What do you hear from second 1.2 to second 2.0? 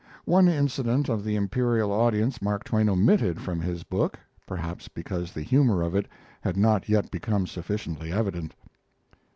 the imperial